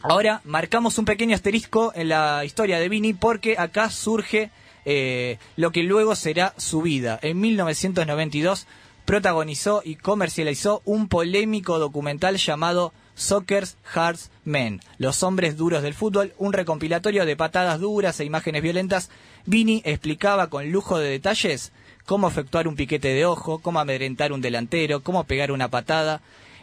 Ahora 0.02 0.40
marcamos 0.44 0.98
un 0.98 1.04
pequeño 1.04 1.36
asterisco 1.36 1.92
en 1.94 2.08
la 2.08 2.44
historia 2.44 2.80
de 2.80 2.88
Vini 2.88 3.12
porque 3.14 3.56
acá 3.56 3.88
surge 3.88 4.50
eh, 4.84 5.38
lo 5.54 5.70
que 5.70 5.84
luego 5.84 6.16
será 6.16 6.54
su 6.56 6.82
vida. 6.82 7.20
En 7.22 7.40
1992 7.40 8.66
protagonizó 9.04 9.80
y 9.84 9.94
comercializó 9.94 10.82
un 10.84 11.06
polémico 11.06 11.78
documental 11.78 12.36
llamado 12.36 12.92
Soccer's 13.14 13.76
Hearts 13.94 14.32
Men, 14.44 14.80
Los 14.98 15.22
hombres 15.22 15.56
duros 15.56 15.84
del 15.84 15.94
fútbol, 15.94 16.32
un 16.36 16.52
recompilatorio 16.52 17.24
de 17.24 17.36
patadas 17.36 17.78
duras 17.78 18.18
e 18.18 18.24
imágenes 18.24 18.62
violentas. 18.62 19.08
Vini 19.46 19.82
explicaba 19.84 20.48
con 20.48 20.72
lujo 20.72 20.98
de 20.98 21.10
detalles 21.10 21.70
cómo 22.06 22.26
efectuar 22.26 22.66
un 22.66 22.74
piquete 22.74 23.08
de 23.08 23.24
ojo, 23.24 23.60
cómo 23.60 23.78
amedrentar 23.78 24.32
un 24.32 24.40
delantero, 24.40 25.00
cómo 25.04 25.22
pegar 25.24 25.52
una 25.52 25.68
patada 25.68 26.22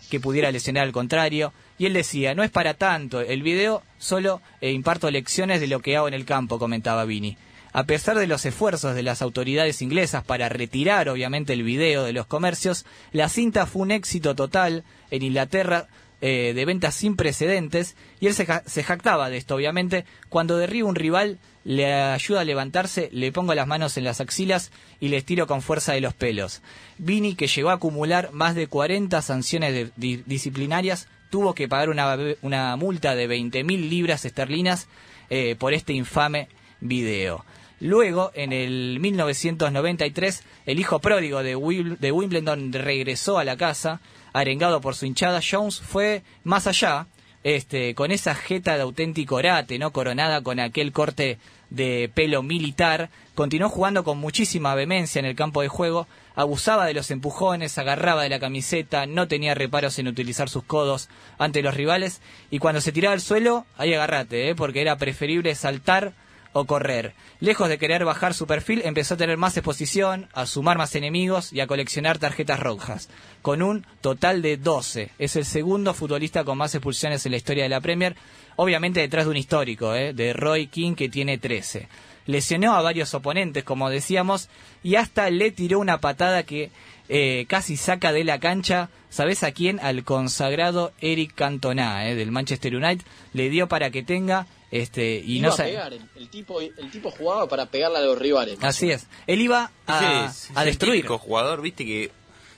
que 0.10 0.19
pudiera 0.19 0.51
lesionar 0.51 0.84
al 0.84 0.91
contrario. 0.91 1.53
Y 1.79 1.86
él 1.86 1.93
decía, 1.93 2.36
no 2.36 2.43
es 2.43 2.51
para 2.51 2.75
tanto, 2.75 3.21
el 3.21 3.41
video 3.41 3.81
solo 3.98 4.41
eh, 4.62 4.71
imparto 4.71 5.09
lecciones 5.09 5.62
de 5.62 5.67
lo 5.67 5.79
que 5.79 5.95
hago 5.98 6.07
en 6.07 6.13
el 6.13 6.25
campo, 6.25 6.59
comentaba 6.59 7.05
Vini. 7.05 7.38
A 7.71 7.86
pesar 7.86 8.17
de 8.17 8.27
los 8.27 8.45
esfuerzos 8.45 8.95
de 8.95 9.03
las 9.03 9.21
autoridades 9.21 9.81
inglesas 9.81 10.24
para 10.24 10.50
retirar 10.50 11.07
obviamente 11.07 11.53
el 11.53 11.63
video 11.63 12.03
de 12.03 12.13
los 12.13 12.25
comercios, 12.25 12.86
la 13.12 13.29
cinta 13.29 13.65
fue 13.65 13.83
un 13.83 13.91
éxito 13.91 14.36
total 14.36 14.83
en 15.09 15.24
Inglaterra 15.24 15.88
eh, 16.21 16.51
de 16.53 16.65
ventas 16.65 16.95
sin 16.95 17.15
precedentes 17.15 17.95
y 18.19 18.27
él 18.27 18.33
se, 18.33 18.45
se, 18.65 18.83
jactaba 18.83 19.29
de 19.29 19.38
esto 19.38 19.55
obviamente. 19.55 20.03
Cuando 20.27 20.57
derriba 20.57 20.89
un 20.89 20.95
rival 20.95 21.38
le 21.63 21.93
ayuda 21.93 22.41
a 22.41 22.43
levantarse, 22.43 23.09
le 23.13 23.31
pongo 23.31 23.53
las 23.53 23.67
manos 23.67 23.95
en 23.95 24.03
las 24.03 24.19
axilas 24.19 24.71
y 25.00 25.09
le 25.09 25.17
estiro 25.17 25.48
con 25.48 25.62
fuerza 25.62 25.93
de 25.93 26.01
los 26.01 26.13
pelos. 26.13 26.62
Vini, 26.98 27.36
que 27.36 27.48
llegó 27.48 27.69
a 27.69 27.74
acumular 27.74 28.31
más 28.33 28.55
de 28.55 28.67
40 28.67 29.21
sanciones 29.21 29.91
disciplinarias, 29.95 31.07
tuvo 31.29 31.53
que 31.53 31.67
pagar 31.67 31.89
una, 31.89 32.17
una 32.41 32.75
multa 32.75 33.15
de 33.15 33.29
20.000 33.29 33.89
libras 33.89 34.25
esterlinas 34.25 34.88
eh, 35.29 35.55
por 35.57 35.74
este 35.74 35.93
infame 35.93 36.48
video. 36.81 37.45
Luego, 37.79 38.31
en 38.33 38.51
el 38.51 39.00
1993, 39.00 40.43
el 40.65 40.79
hijo 40.79 41.00
pródigo 41.00 41.43
de, 41.43 41.51
de 42.00 42.12
Wimbledon 42.12 42.74
regresó 42.74 43.39
a 43.39 43.45
la 43.45 43.55
casa, 43.55 44.01
arengado 44.33 44.81
por 44.81 44.95
su 44.95 45.05
hinchada. 45.05 45.39
Jones 45.39 45.79
fue 45.79 46.24
más 46.43 46.67
allá, 46.67 47.07
este, 47.43 47.95
con 47.95 48.12
esa 48.12 48.36
jeta 48.36 48.75
de 48.75 48.81
auténtico 48.81 49.36
orate, 49.36 49.79
¿no? 49.79 49.91
Coronada 49.91 50.41
con 50.41 50.59
aquel 50.59 50.91
corte 50.91 51.38
de 51.69 52.11
pelo 52.13 52.43
militar, 52.43 53.09
continuó 53.35 53.69
jugando 53.69 54.03
con 54.03 54.17
muchísima 54.17 54.75
vehemencia 54.75 55.19
en 55.19 55.25
el 55.25 55.35
campo 55.35 55.61
de 55.61 55.67
juego, 55.67 56.07
abusaba 56.35 56.85
de 56.85 56.93
los 56.93 57.11
empujones, 57.11 57.77
agarraba 57.77 58.23
de 58.23 58.29
la 58.29 58.39
camiseta, 58.39 59.05
no 59.05 59.27
tenía 59.27 59.55
reparos 59.55 59.99
en 59.99 60.07
utilizar 60.07 60.49
sus 60.49 60.63
codos 60.63 61.09
ante 61.38 61.61
los 61.61 61.75
rivales 61.75 62.21
y 62.49 62.59
cuando 62.59 62.81
se 62.81 62.91
tiraba 62.91 63.13
al 63.13 63.21
suelo, 63.21 63.65
ahí 63.77 63.93
agarrate, 63.93 64.49
¿eh? 64.49 64.55
porque 64.55 64.81
era 64.81 64.97
preferible 64.97 65.53
saltar 65.55 66.13
o 66.53 66.65
correr. 66.65 67.13
Lejos 67.39 67.70
de 67.70 67.77
querer 67.77 68.06
bajar 68.06 68.34
su 68.34 68.48
perfil, 68.48 68.82
empezó 68.84 69.13
a 69.13 69.18
tener 69.18 69.38
más 69.38 69.56
exposición, 69.56 70.27
a 70.34 70.46
sumar 70.46 70.77
más 70.77 70.96
enemigos 70.96 71.53
y 71.53 71.60
a 71.60 71.68
coleccionar 71.68 72.18
tarjetas 72.18 72.60
rojas, 72.60 73.10
con 73.41 73.62
un 73.62 73.86
total 74.01 74.41
de 74.41 74.58
12. 74.58 75.12
Es 75.20 75.36
el 75.36 75.46
segundo 75.46 75.94
futbolista 75.94 76.44
con 76.44 76.58
más 76.58 76.74
expulsiones 76.75 77.25
en 77.25 77.32
la 77.32 77.38
historia 77.38 77.63
de 77.63 77.70
la 77.70 77.82
Premier, 77.82 78.15
obviamente 78.56 79.00
detrás 79.00 79.25
de 79.25 79.32
un 79.32 79.38
histórico, 79.38 79.94
¿eh? 79.96 80.13
de 80.13 80.34
Roy 80.34 80.68
King, 80.68 80.96
que 80.96 81.10
tiene 81.10 81.38
13. 81.38 81.88
Lesionó 82.25 82.75
a 82.75 82.82
varios 82.82 83.13
oponentes, 83.13 83.63
como 83.63 83.89
decíamos, 83.89 84.50
y 84.84 84.96
hasta 84.96 85.29
le 85.29 85.51
tiró 85.51 85.79
una 85.79 86.00
patada 86.00 86.44
que 86.44 86.72
eh, 87.08 87.46
casi 87.48 87.75
saca 87.75 88.12
de 88.12 88.24
la 88.24 88.39
cancha, 88.39 88.89
¿sabes 89.10 89.44
a 89.44 89.51
quién? 89.51 89.79
Al 89.79 90.03
consagrado 90.03 90.94
Eric 91.01 91.34
Cantona, 91.34 92.08
¿eh? 92.08 92.15
del 92.15 92.32
Manchester 92.32 92.75
United. 92.75 93.06
Le 93.34 93.50
dio 93.50 93.68
para 93.68 93.89
que 93.89 94.03
tenga 94.03 94.46
este, 94.71 95.19
y 95.19 95.39
iba 95.39 95.49
no 95.49 95.55
pegar, 95.55 95.93
el, 95.93 96.01
el, 96.15 96.29
tipo, 96.29 96.61
el 96.61 96.91
tipo 96.91 97.09
jugaba 97.11 97.47
para 97.47 97.65
pegarle 97.67 97.97
a 97.97 98.01
los 98.01 98.19
rivales. 98.19 98.57
Así 98.61 98.91
es. 98.91 99.07
Él 99.27 99.41
iba 99.41 99.71
a, 99.88 100.25
es, 100.25 100.49
a 100.55 100.63
destruir. 100.63 101.05
El 101.05 101.17
jugador, 101.17 101.61
viste 101.61 101.85
que 101.85 102.11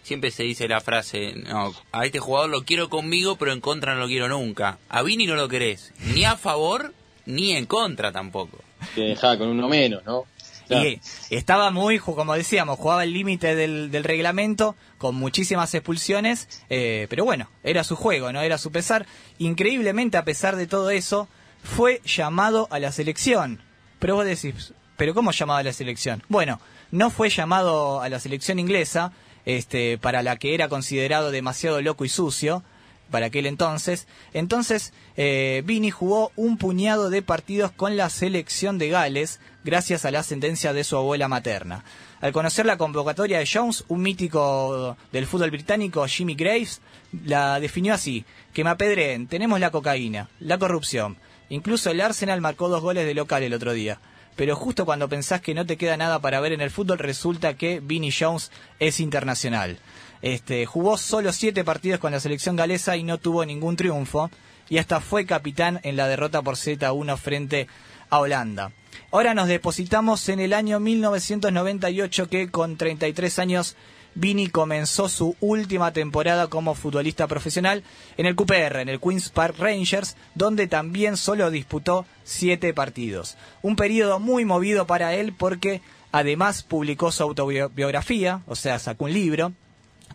siempre 0.03 0.31
se 0.31 0.43
dice 0.43 0.67
la 0.67 0.81
frase, 0.81 1.33
no, 1.35 1.73
a 1.91 2.05
este 2.05 2.19
jugador 2.19 2.49
lo 2.49 2.63
quiero 2.63 2.89
conmigo, 2.89 3.37
pero 3.37 3.53
en 3.53 3.61
contra 3.61 3.93
no 3.93 4.01
lo 4.01 4.07
quiero 4.07 4.27
nunca. 4.27 4.77
A 4.89 5.03
Vini 5.03 5.25
no 5.25 5.35
lo 5.35 5.47
querés, 5.47 5.93
ni 6.13 6.25
a 6.25 6.35
favor, 6.35 6.93
ni 7.25 7.53
en 7.53 7.65
contra 7.65 8.11
tampoco. 8.11 8.59
Te 8.95 9.01
dejaba 9.01 9.37
con 9.37 9.47
uno 9.49 9.69
menos, 9.69 10.03
¿no? 10.05 10.25
Claro. 10.67 10.89
Y 10.89 11.01
estaba 11.29 11.69
muy, 11.69 11.99
como 11.99 12.33
decíamos, 12.33 12.79
jugaba 12.79 13.03
el 13.03 13.11
límite 13.11 13.55
del, 13.55 13.91
del, 13.91 14.05
reglamento, 14.05 14.75
con 14.97 15.15
muchísimas 15.15 15.73
expulsiones, 15.73 16.47
eh, 16.69 17.07
pero 17.09 17.25
bueno, 17.25 17.49
era 17.63 17.83
su 17.83 17.97
juego, 17.97 18.31
no 18.31 18.41
era 18.41 18.57
su 18.57 18.71
pesar. 18.71 19.05
Increíblemente, 19.37 20.17
a 20.17 20.23
pesar 20.23 20.55
de 20.55 20.67
todo 20.67 20.89
eso, 20.89 21.27
fue 21.63 22.01
llamado 22.05 22.67
a 22.71 22.79
la 22.79 22.91
selección. 22.91 23.61
Pero 23.99 24.15
vos 24.15 24.25
decís, 24.25 24.73
¿pero 24.97 25.13
cómo 25.13 25.31
llamado 25.31 25.59
a 25.59 25.63
la 25.63 25.73
selección? 25.73 26.23
Bueno, 26.29 26.59
no 26.91 27.09
fue 27.09 27.29
llamado 27.29 28.01
a 28.01 28.09
la 28.09 28.19
selección 28.19 28.59
inglesa, 28.59 29.13
este, 29.45 29.97
para 29.97 30.23
la 30.23 30.37
que 30.37 30.53
era 30.53 30.69
considerado 30.69 31.31
demasiado 31.31 31.81
loco 31.81 32.05
y 32.05 32.09
sucio, 32.09 32.63
para 33.11 33.27
aquel 33.27 33.45
entonces. 33.45 34.07
Entonces, 34.33 34.93
eh, 35.17 35.61
Vini 35.65 35.91
jugó 35.91 36.31
un 36.35 36.57
puñado 36.57 37.09
de 37.09 37.21
partidos 37.21 37.71
con 37.71 37.97
la 37.97 38.09
selección 38.09 38.77
de 38.77 38.89
Gales, 38.89 39.39
gracias 39.63 40.05
a 40.05 40.11
la 40.11 40.19
ascendencia 40.19 40.73
de 40.73 40.83
su 40.83 40.97
abuela 40.97 41.27
materna. 41.27 41.83
Al 42.21 42.31
conocer 42.31 42.65
la 42.65 42.77
convocatoria 42.77 43.39
de 43.39 43.49
Jones, 43.51 43.83
un 43.87 44.01
mítico 44.01 44.95
del 45.11 45.27
fútbol 45.27 45.51
británico, 45.51 46.05
Jimmy 46.07 46.35
Graves, 46.35 46.81
la 47.25 47.59
definió 47.59 47.93
así, 47.93 48.25
que 48.53 48.63
me 48.63 48.69
apedreen, 48.69 49.27
tenemos 49.27 49.59
la 49.59 49.71
cocaína, 49.71 50.29
la 50.39 50.57
corrupción, 50.57 51.17
Incluso 51.51 51.91
el 51.91 51.99
Arsenal 51.99 52.39
marcó 52.39 52.69
dos 52.69 52.81
goles 52.81 53.05
de 53.05 53.13
local 53.13 53.43
el 53.43 53.53
otro 53.53 53.73
día. 53.73 53.99
Pero 54.37 54.55
justo 54.55 54.85
cuando 54.85 55.09
pensás 55.09 55.41
que 55.41 55.53
no 55.53 55.65
te 55.65 55.75
queda 55.75 55.97
nada 55.97 56.19
para 56.19 56.39
ver 56.39 56.53
en 56.53 56.61
el 56.61 56.71
fútbol, 56.71 56.97
resulta 56.97 57.55
que 57.55 57.81
Vinnie 57.81 58.13
Jones 58.17 58.51
es 58.79 59.01
internacional. 59.01 59.77
Este, 60.21 60.65
jugó 60.65 60.97
solo 60.97 61.33
siete 61.33 61.65
partidos 61.65 61.99
con 61.99 62.13
la 62.13 62.21
selección 62.21 62.55
galesa 62.55 62.95
y 62.95 63.03
no 63.03 63.17
tuvo 63.17 63.45
ningún 63.45 63.75
triunfo. 63.75 64.31
Y 64.69 64.77
hasta 64.77 65.01
fue 65.01 65.25
capitán 65.25 65.81
en 65.83 65.97
la 65.97 66.07
derrota 66.07 66.41
por 66.41 66.55
Z1 66.55 67.17
frente 67.17 67.67
a 68.09 68.19
Holanda. 68.19 68.71
Ahora 69.11 69.33
nos 69.33 69.49
depositamos 69.49 70.29
en 70.29 70.39
el 70.39 70.53
año 70.53 70.79
1998 70.79 72.29
que 72.29 72.49
con 72.49 72.77
33 72.77 73.39
años 73.39 73.75
Vini 74.13 74.47
comenzó 74.47 75.07
su 75.07 75.35
última 75.39 75.93
temporada 75.93 76.47
como 76.47 76.75
futbolista 76.75 77.27
profesional 77.27 77.83
en 78.17 78.25
el 78.25 78.35
QPR, 78.35 78.79
en 78.79 78.89
el 78.89 78.99
Queens 78.99 79.29
Park 79.29 79.55
Rangers, 79.57 80.17
donde 80.35 80.67
también 80.67 81.15
solo 81.15 81.49
disputó 81.49 82.05
siete 82.23 82.73
partidos. 82.73 83.37
Un 83.61 83.75
periodo 83.75 84.19
muy 84.19 84.43
movido 84.43 84.85
para 84.85 85.13
él 85.13 85.33
porque 85.33 85.81
además 86.11 86.63
publicó 86.63 87.11
su 87.11 87.23
autobiografía, 87.23 88.41
o 88.47 88.55
sea, 88.55 88.79
sacó 88.79 89.05
un 89.05 89.13
libro 89.13 89.53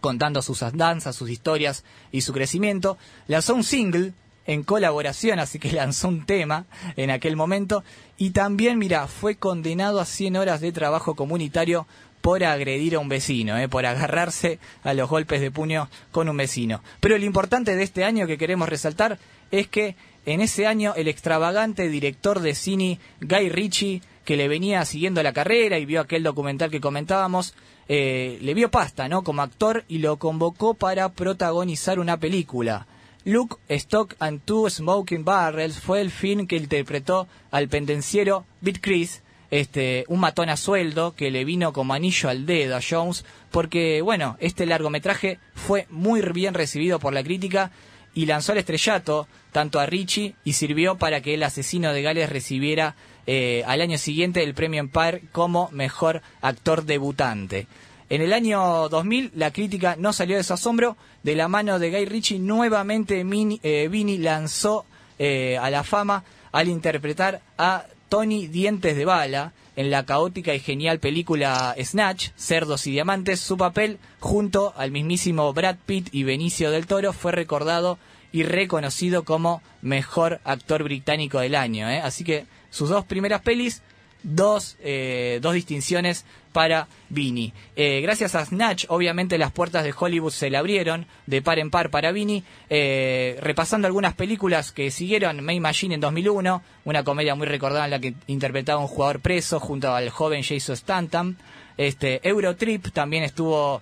contando 0.01 0.43
sus 0.43 0.63
andanzas, 0.63 1.17
sus 1.17 1.31
historias 1.31 1.85
y 2.13 2.21
su 2.21 2.33
crecimiento. 2.33 2.99
Lanzó 3.29 3.55
un 3.55 3.65
single 3.65 4.13
en 4.47 4.63
colaboración, 4.63 5.39
así 5.39 5.59
que 5.59 5.73
lanzó 5.73 6.09
un 6.09 6.25
tema 6.25 6.67
en 6.97 7.11
aquel 7.11 7.37
momento. 7.37 7.85
Y 8.17 8.31
también, 8.31 8.79
mira, 8.79 9.09
fue 9.09 9.37
condenado 9.37 10.01
a 10.01 10.05
100 10.05 10.37
horas 10.37 10.61
de 10.61 10.73
trabajo 10.73 11.15
comunitario 11.15 11.87
por 12.27 12.43
agredir 12.43 12.97
a 12.97 12.99
un 12.99 13.09
vecino, 13.09 13.57
¿eh? 13.57 13.69
por 13.69 13.87
agarrarse 13.87 14.59
a 14.83 14.95
los 14.95 15.09
golpes 15.09 15.41
de 15.41 15.53
puño 15.53 15.89
con 16.11 16.29
un 16.29 16.37
vecino. 16.37 16.83
Pero 16.99 17.17
lo 17.17 17.25
importante 17.25 17.77
de 17.77 17.85
este 17.85 18.03
año 18.03 18.27
que 18.27 18.37
queremos 18.37 18.69
resaltar 18.69 19.21
es 19.53 19.69
que 19.69 19.95
en 20.25 20.41
ese 20.41 20.67
año 20.67 20.93
el 20.97 21.07
extravagante 21.07 21.89
director 21.89 22.41
de 22.41 22.57
cine 22.57 22.99
Guy 23.21 23.49
Ritchie, 23.49 24.03
que 24.25 24.37
le 24.37 24.49
venía 24.49 24.85
siguiendo 24.85 25.23
la 25.23 25.33
carrera 25.33 25.79
y 25.79 25.87
vio 25.87 26.01
aquel 26.01 26.25
documental 26.25 26.69
que 26.69 26.81
comentábamos, 26.81 27.55
eh, 27.87 28.41
le 28.43 28.55
vio 28.55 28.73
pasta, 28.73 29.09
¿no? 29.09 29.23
Como 29.23 29.43
actor 29.43 29.85
y 29.87 29.99
lo 29.99 30.17
convocó 30.17 30.75
para 30.75 31.11
protagonizar 31.11 32.01
una 32.01 32.17
película. 32.17 32.89
Luke, 33.25 33.55
Stock 33.69 34.17
and 34.19 34.41
Two 34.45 34.69
Smoking 34.69 35.25
Barrels 35.25 35.79
fue 35.79 36.01
el 36.01 36.11
film 36.11 36.49
que 36.49 36.57
interpretó 36.57 37.29
al 37.53 37.69
pendenciero 37.69 38.45
Bit 38.63 38.79
Chris, 38.81 39.23
este, 39.51 40.05
un 40.09 40.21
matón 40.21 40.49
a 40.49 40.57
sueldo 40.57 41.15
que 41.15 41.31
le 41.31 41.45
vino 41.45 41.73
como 41.73 41.95
anillo 41.95 42.29
al 42.29 42.47
dedo 42.47 42.77
a 42.77 42.81
Jones, 42.89 43.25
porque, 43.51 44.03
bueno, 44.03 44.37
este 44.41 44.67
largometraje 44.67 45.39
fue 45.55 45.87
muy 45.91 46.21
bien 46.21 46.55
recibido 46.55 46.99
por 46.99 47.13
la 47.13 47.23
crítica 47.23 47.71
y 48.15 48.27
lanzó 48.27 48.53
al 48.53 48.59
estrellato 48.59 49.29
tanto 49.53 49.79
a 49.79 49.87
Richie 49.87 50.35
y 50.43 50.55
sirvió 50.55 50.97
para 50.97 51.21
que 51.21 51.35
el 51.35 51.43
asesino 51.43 51.93
de 51.93 52.03
Gales 52.03 52.31
recibiera 52.31 52.97
eh, 53.27 53.63
al 53.67 53.81
año 53.81 53.99
siguiente 53.99 54.43
el 54.43 54.55
premio 54.55 54.81
Empire 54.81 55.23
como 55.33 55.69
mejor 55.71 56.23
actor 56.41 56.85
debutante. 56.85 57.67
En 58.09 58.23
el 58.23 58.33
año 58.33 58.89
2000 58.89 59.33
la 59.35 59.53
crítica 59.53 59.97
no 59.99 60.13
salió 60.13 60.37
de 60.37 60.45
su 60.45 60.55
asombro, 60.55 60.97
de 61.23 61.35
la 61.35 61.49
mano 61.49 61.79
de 61.79 61.91
Guy 61.91 62.07
Ritchie 62.07 62.39
nuevamente 62.39 63.25
Mini, 63.25 63.61
eh, 63.63 63.89
Vini 63.91 64.19
lanzó 64.19 64.87
eh, 65.19 65.59
a 65.61 65.71
la 65.71 65.83
fama 65.83 66.23
al 66.53 66.69
interpretar 66.69 67.43
a 67.59 67.85
Tony 68.09 68.47
Dientes 68.47 68.97
de 68.97 69.05
Bala 69.05 69.53
en 69.77 69.91
la 69.91 70.07
caótica 70.07 70.55
y 70.55 70.61
genial 70.61 70.99
película 71.01 71.75
Snatch, 71.79 72.31
Cerdos 72.37 72.87
y 72.87 72.93
Diamantes. 72.93 73.41
Su 73.41 73.57
papel, 73.57 73.99
junto 74.21 74.73
al 74.77 74.91
mismísimo 74.91 75.53
Brad 75.53 75.77
Pitt 75.85 76.09
y 76.13 76.25
Benicio 76.25 76.71
del 76.71 76.87
Toro, 76.87 77.13
fue 77.13 77.33
recordado 77.33 77.99
y 78.33 78.43
reconocido 78.43 79.25
como 79.25 79.63
mejor 79.83 80.41
actor 80.45 80.83
británico 80.83 81.41
del 81.41 81.55
año. 81.55 81.89
¿eh? 81.89 82.01
Así 82.01 82.25
que 82.25 82.47
sus 82.71 82.89
dos 82.89 83.05
primeras 83.05 83.43
pelis, 83.43 83.83
dos, 84.27 84.77
eh, 84.83 85.39
dos 85.41 85.55
distinciones 85.55 86.25
para 86.53 86.89
Vini. 87.11 87.53
Eh, 87.77 88.01
gracias 88.01 88.35
a 88.35 88.45
Snatch, 88.45 88.87
obviamente 88.89 89.39
las 89.39 89.53
puertas 89.53 89.85
de 89.85 89.95
Hollywood 89.97 90.33
se 90.33 90.51
le 90.51 90.57
abrieron 90.57 91.07
de 91.27 91.43
par 91.43 91.59
en 91.59 91.71
par 91.71 91.91
para 91.91 92.13
Vini. 92.13 92.43
Eh, 92.69 93.39
repasando 93.41 93.87
algunas 93.87 94.15
películas 94.15 94.73
que 94.73 94.91
siguieron, 94.91 95.45
May 95.45 95.61
Machine 95.61 95.95
en 95.95 96.01
2001, 96.01 96.63
una 96.85 97.05
comedia 97.05 97.35
muy 97.35 97.47
recordada 97.47 97.85
en 97.85 97.91
la 97.93 98.01
que 98.01 98.15
interpretaba 98.27 98.81
un 98.81 98.89
jugador 98.89 99.21
preso 99.21 99.61
junto 99.61 99.95
al 99.95 100.11
joven 100.11 100.43
Jason 100.43 100.75
Stanton. 100.75 101.37
Este, 101.77 102.27
Eurotrip 102.27 102.89
también 102.89 103.23
estuvo 103.23 103.81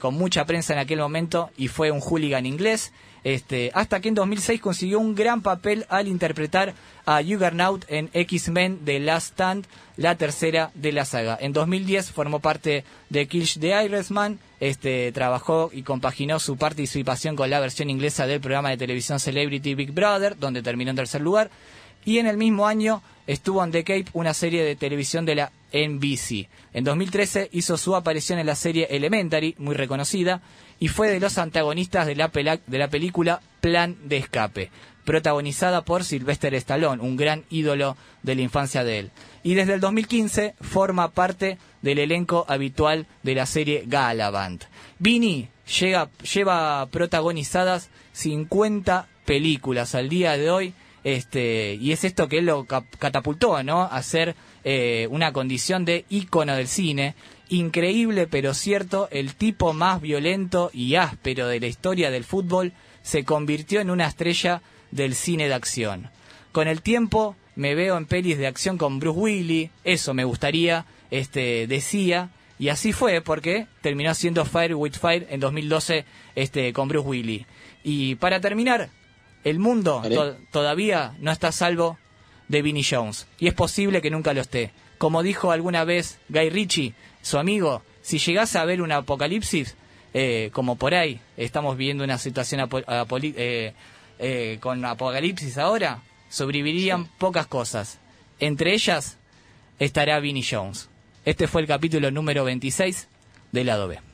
con 0.00 0.14
mucha 0.14 0.44
prensa 0.44 0.72
en 0.72 0.78
aquel 0.78 1.00
momento 1.00 1.50
y 1.56 1.66
fue 1.66 1.90
un 1.90 2.00
hooligan 2.00 2.46
inglés. 2.46 2.92
Este, 3.24 3.70
hasta 3.72 4.00
que 4.00 4.08
en 4.08 4.14
2006 4.14 4.60
consiguió 4.60 5.00
un 5.00 5.14
gran 5.14 5.40
papel 5.40 5.86
al 5.88 6.08
interpretar 6.08 6.74
a 7.06 7.22
Juggernaut 7.22 7.84
en 7.88 8.10
X-Men 8.12 8.80
The 8.84 9.00
Last 9.00 9.32
Stand, 9.32 9.66
la 9.96 10.16
tercera 10.16 10.70
de 10.74 10.92
la 10.92 11.06
saga. 11.06 11.38
En 11.40 11.54
2010 11.54 12.10
formó 12.10 12.40
parte 12.40 12.84
de 13.08 13.26
Kill 13.26 13.48
the 13.58 13.84
Irishman, 13.84 14.38
este, 14.60 15.10
trabajó 15.12 15.70
y 15.72 15.82
compaginó 15.82 16.38
su 16.38 16.56
participación 16.58 17.34
con 17.34 17.48
la 17.48 17.60
versión 17.60 17.88
inglesa 17.88 18.26
del 18.26 18.40
programa 18.40 18.70
de 18.70 18.76
televisión 18.76 19.18
Celebrity 19.18 19.74
Big 19.74 19.92
Brother, 19.92 20.38
donde 20.38 20.62
terminó 20.62 20.90
en 20.90 20.96
tercer 20.96 21.22
lugar. 21.22 21.50
Y 22.04 22.18
en 22.18 22.26
el 22.26 22.36
mismo 22.36 22.66
año 22.66 23.02
estuvo 23.26 23.64
en 23.64 23.72
The 23.72 23.84
Cape, 23.84 24.06
una 24.12 24.34
serie 24.34 24.62
de 24.62 24.76
televisión 24.76 25.24
de 25.24 25.34
la 25.34 25.52
NBC. 25.74 26.48
En 26.72 26.84
2013 26.84 27.50
hizo 27.52 27.76
su 27.76 27.96
aparición 27.96 28.38
en 28.38 28.46
la 28.46 28.54
serie 28.54 28.86
Elementary, 28.90 29.56
muy 29.58 29.74
reconocida, 29.74 30.40
y 30.78 30.88
fue 30.88 31.10
de 31.10 31.20
los 31.20 31.36
antagonistas 31.36 32.06
de 32.06 32.14
la, 32.14 32.88
película 32.88 33.40
Plan 33.60 33.96
de 34.04 34.18
Escape, 34.18 34.70
protagonizada 35.04 35.84
por 35.84 36.04
Sylvester 36.04 36.54
Stallone, 36.54 37.02
un 37.02 37.16
gran 37.16 37.44
ídolo 37.50 37.96
de 38.22 38.36
la 38.36 38.42
infancia 38.42 38.84
de 38.84 39.00
él. 39.00 39.10
Y 39.42 39.54
desde 39.54 39.74
el 39.74 39.80
2015 39.80 40.54
forma 40.60 41.10
parte 41.10 41.58
del 41.82 41.98
elenco 41.98 42.46
habitual 42.48 43.06
de 43.22 43.34
la 43.34 43.46
serie 43.46 43.84
Galavant. 43.86 44.64
Vini 44.98 45.48
llega, 45.80 46.08
lleva 46.32 46.86
protagonizadas 46.86 47.90
50 48.12 49.08
películas 49.24 49.94
al 49.94 50.08
día 50.08 50.36
de 50.36 50.50
hoy 50.50 50.74
este, 51.04 51.74
y 51.74 51.92
es 51.92 52.02
esto 52.04 52.28
que 52.28 52.40
lo 52.40 52.64
catapultó, 52.64 53.62
¿no? 53.62 53.82
A 53.82 54.02
ser 54.02 54.34
eh, 54.64 55.06
una 55.10 55.32
condición 55.32 55.84
de 55.84 56.04
ícono 56.08 56.56
del 56.56 56.68
cine. 56.68 57.14
Increíble, 57.50 58.26
pero 58.26 58.54
cierto, 58.54 59.08
el 59.10 59.34
tipo 59.34 59.72
más 59.74 60.00
violento 60.00 60.70
y 60.72 60.94
áspero 60.94 61.46
de 61.46 61.60
la 61.60 61.66
historia 61.66 62.10
del 62.10 62.24
fútbol 62.24 62.72
se 63.02 63.24
convirtió 63.24 63.80
en 63.80 63.90
una 63.90 64.06
estrella 64.06 64.62
del 64.90 65.14
cine 65.14 65.48
de 65.48 65.54
acción. 65.54 66.10
Con 66.52 66.68
el 66.68 66.82
tiempo 66.82 67.36
me 67.56 67.74
veo 67.74 67.96
en 67.96 68.06
pelis 68.06 68.38
de 68.38 68.46
acción 68.46 68.78
con 68.78 68.98
Bruce 68.98 69.18
Willis, 69.18 69.70
eso 69.84 70.14
me 70.14 70.24
gustaría, 70.24 70.86
este, 71.10 71.66
decía, 71.66 72.30
y 72.58 72.68
así 72.68 72.92
fue 72.92 73.20
porque 73.20 73.66
terminó 73.82 74.14
siendo 74.14 74.44
Fire 74.44 74.74
with 74.74 74.94
Fire 74.94 75.26
en 75.30 75.40
2012 75.40 76.04
este, 76.34 76.72
con 76.72 76.88
Bruce 76.88 77.08
Willis. 77.08 77.46
Y 77.82 78.14
para 78.14 78.40
terminar, 78.40 78.88
el 79.44 79.58
mundo 79.58 80.02
todavía 80.50 81.14
no 81.20 81.30
está 81.30 81.48
a 81.48 81.52
salvo 81.52 81.98
de 82.48 82.62
Vinnie 82.62 82.86
Jones. 82.88 83.26
Y 83.38 83.48
es 83.48 83.54
posible 83.54 84.00
que 84.00 84.10
nunca 84.10 84.34
lo 84.34 84.40
esté. 84.40 84.70
Como 84.98 85.22
dijo 85.22 85.50
alguna 85.50 85.84
vez 85.84 86.18
Guy 86.28 86.50
Ritchie, 86.50 86.94
su 87.22 87.38
amigo, 87.38 87.82
si 88.02 88.18
llegase 88.18 88.58
a 88.58 88.64
ver 88.64 88.82
un 88.82 88.92
apocalipsis, 88.92 89.76
eh, 90.12 90.50
como 90.52 90.76
por 90.76 90.94
ahí 90.94 91.20
estamos 91.36 91.76
viviendo 91.76 92.04
una 92.04 92.18
situación 92.18 92.68
eh, 93.22 93.72
eh, 94.18 94.58
con 94.60 94.84
apocalipsis 94.84 95.58
ahora, 95.58 96.02
sobrevivirían 96.28 97.06
pocas 97.18 97.46
cosas. 97.46 97.98
Entre 98.38 98.74
ellas 98.74 99.18
estará 99.78 100.20
Vinnie 100.20 100.46
Jones. 100.48 100.88
Este 101.24 101.48
fue 101.48 101.62
el 101.62 101.66
capítulo 101.66 102.10
número 102.10 102.44
26 102.44 103.08
del 103.52 103.66
lado 103.66 103.88
B. 103.88 104.13